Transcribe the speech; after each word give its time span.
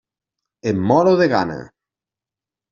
Em 0.71 0.81
moro 0.93 1.15
de 1.21 1.29
gana. 1.37 1.61